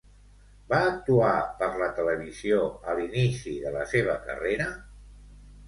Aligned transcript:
Va 0.69 0.77
actuar 0.85 1.33
per 1.59 1.67
la 1.83 1.91
televisió 1.99 2.63
a 2.87 2.97
l'inici 3.03 3.55
de 3.69 3.77
la 3.79 3.87
seva 3.95 4.19
carrera? 4.27 4.71